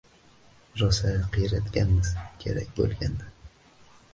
Rosa 0.81 1.11
qiyratganmiz! 1.35 2.09
Kerak 2.45 2.73
boʻlgan-da! 2.81 3.29